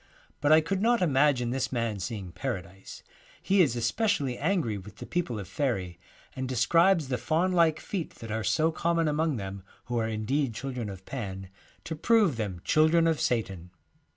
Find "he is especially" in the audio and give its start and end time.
3.39-4.35